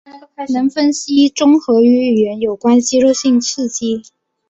[0.51, 4.01] 能分析综合与语言有关肌肉性刺激。